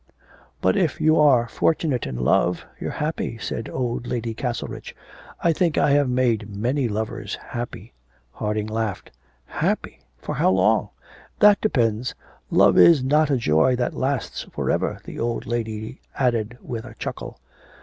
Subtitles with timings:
[0.61, 4.95] 'But if you are fortunate in love, you're happy,' said old Lady Castlerich,
[5.43, 7.93] 'I think I have made my lovers happy.'
[8.31, 9.11] Harding laughed.
[9.45, 9.99] 'Happy!
[10.17, 10.89] for how long?'
[11.37, 12.15] 'That depends.
[12.49, 16.95] Love is not a joy that lasts for ever,' the old lady added with a
[16.95, 17.37] chuckle.